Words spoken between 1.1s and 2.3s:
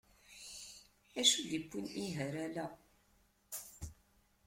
Acu i d iwwin ih